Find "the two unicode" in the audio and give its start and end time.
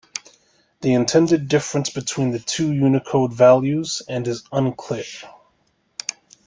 2.31-3.33